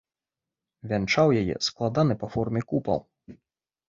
Вянчаў 0.91 1.33
яе 1.41 1.55
складаны 1.67 2.13
па 2.23 2.27
форме 2.37 2.61
купал. 2.73 2.99